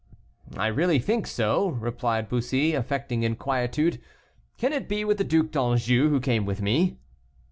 "I 0.57 0.65
really 0.65 0.97
think 0.97 1.27
so," 1.27 1.67
replied 1.67 2.27
Bussy, 2.27 2.73
affecting 2.73 3.21
inquietude; 3.21 4.01
"can 4.57 4.73
it 4.73 4.89
be 4.89 5.05
with 5.05 5.19
the 5.19 5.23
Duc 5.23 5.51
d'Anjou, 5.51 6.09
who 6.09 6.19
came 6.19 6.43
with 6.43 6.59
me?" 6.59 6.97